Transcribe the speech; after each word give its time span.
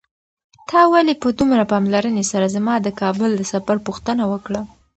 تا 0.69 0.81
ولې 0.91 1.13
په 1.21 1.27
دومره 1.39 1.63
پاملرنې 1.71 2.23
سره 2.31 2.47
زما 2.55 2.75
د 2.81 2.87
کابل 3.01 3.29
د 3.35 3.41
سفر 3.53 3.77
پوښتنه 3.87 4.23
وکړه؟ 4.31 4.61